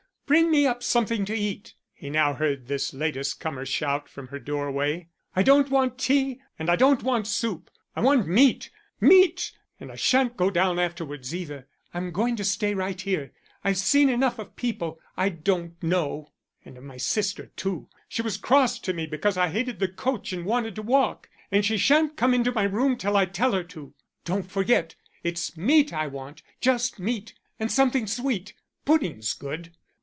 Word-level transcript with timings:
"Bring 0.27 0.49
me 0.49 0.65
up 0.65 0.81
something 0.81 1.25
to 1.25 1.35
eat," 1.37 1.73
he 1.93 2.09
now 2.09 2.33
heard 2.33 2.67
this 2.67 2.93
latest 2.93 3.41
comer 3.41 3.65
shout 3.65 4.07
from 4.07 4.27
her 4.27 4.39
doorway. 4.39 5.09
"I 5.35 5.43
don't 5.43 5.69
want 5.69 5.97
tea 5.97 6.39
and 6.57 6.69
I 6.69 6.77
don't 6.77 7.03
want 7.03 7.27
soup; 7.27 7.69
I 7.97 7.99
want 7.99 8.29
meat, 8.29 8.69
meat. 9.01 9.51
And 9.77 9.91
I 9.91 9.95
shan't 9.95 10.37
go 10.37 10.49
down 10.49 10.79
afterward, 10.79 11.27
either. 11.33 11.67
I'm 11.93 12.13
going 12.13 12.37
to 12.37 12.45
stay 12.45 12.73
right 12.73 13.01
here. 13.01 13.33
I've 13.65 13.75
seen 13.75 14.07
enough 14.07 14.39
of 14.39 14.55
people 14.55 15.01
I 15.17 15.27
don't 15.27 15.73
know. 15.83 16.31
And 16.63 16.77
of 16.77 16.85
my 16.85 16.95
sister 16.95 17.47
too. 17.57 17.89
She 18.07 18.21
was 18.21 18.37
cross 18.37 18.79
to 18.79 18.93
me 18.93 19.07
because 19.07 19.35
I 19.35 19.49
hated 19.49 19.79
the 19.79 19.89
coach 19.89 20.31
and 20.31 20.45
wanted 20.45 20.75
to 20.75 20.81
walk, 20.81 21.27
and 21.51 21.65
she 21.65 21.75
shan't 21.77 22.15
come 22.15 22.33
into 22.33 22.53
my 22.53 22.63
room 22.63 22.95
till 22.97 23.17
I 23.17 23.25
tell 23.25 23.51
her 23.51 23.63
to. 23.65 23.93
Don't 24.23 24.49
forget; 24.49 24.95
it's 25.25 25.57
meat 25.57 25.91
I 25.91 26.07
want, 26.07 26.41
just 26.61 26.99
meat 26.99 27.33
and 27.59 27.69
something 27.69 28.07
sweet. 28.07 28.53
Pudding's 28.85 29.33
good." 29.33 29.75